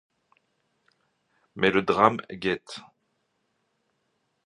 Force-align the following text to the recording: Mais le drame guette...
Mais 1.55 1.69
le 1.69 1.83
drame 1.83 2.21
guette... 2.31 2.79